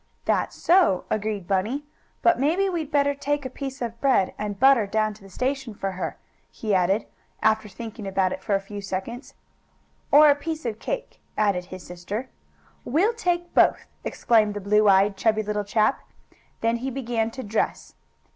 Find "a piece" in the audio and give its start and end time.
3.45-3.83, 10.31-10.65